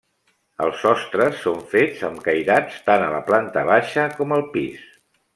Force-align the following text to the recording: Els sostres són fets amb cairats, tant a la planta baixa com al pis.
Els 0.67 0.77
sostres 0.83 1.35
són 1.41 1.59
fets 1.73 2.01
amb 2.09 2.23
cairats, 2.27 2.79
tant 2.87 3.05
a 3.09 3.11
la 3.17 3.23
planta 3.31 3.65
baixa 3.71 4.07
com 4.19 4.33
al 4.39 4.43
pis. 4.57 4.81